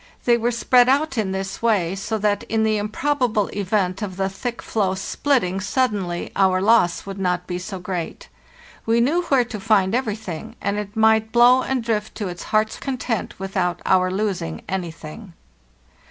They 0.25 0.35
were 0.35 0.49
spread 0.49 0.89
out 0.89 1.15
in 1.15 1.31
this 1.31 1.61
way, 1.61 1.93
so 1.93 2.17
that 2.17 2.41
in 2.45 2.63
the 2.63 2.77
improbable 2.79 3.49
event 3.49 4.01
of 4.01 4.17
the 4.17 4.29
thick 4.29 4.63
floe 4.63 4.95
splitting 4.95 5.59
suddenly 5.61 6.31
our 6.35 6.59
loss 6.59 7.05
would 7.05 7.19
not 7.19 7.45
be 7.45 7.59
so 7.59 7.77
great. 7.77 8.27
We 8.87 8.99
knew 8.99 9.21
where 9.25 9.45
to 9.45 9.59
find 9.59 9.93
everything, 9.93 10.55
and 10.59 10.79
it 10.79 10.95
might 10.95 11.31
blow 11.31 11.61
and 11.61 11.83
drift 11.83 12.15
to 12.15 12.29
its 12.29 12.45
heart's 12.45 12.77
con 12.79 12.97
tent 12.97 13.37
without 13.37 13.79
our 13.85 14.09
losing 14.09 14.63
anything. 14.67 15.33